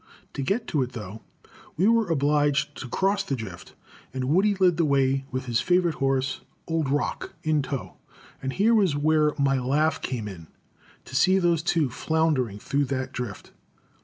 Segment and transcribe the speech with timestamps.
[0.33, 1.21] To get to it, though,
[1.77, 3.75] we were obliged to cross the drift,
[4.15, 7.97] and Woody led the way with his favorite horse, old Rock, in tow;
[8.41, 10.47] and here was where my laugh came in,
[11.05, 13.51] to see those two floundering through that drift.